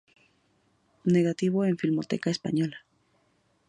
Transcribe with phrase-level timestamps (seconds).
[1.15, 2.79] Negativo en Filmoteca española.